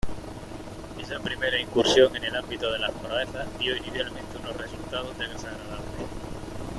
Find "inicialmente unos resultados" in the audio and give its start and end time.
3.77-5.15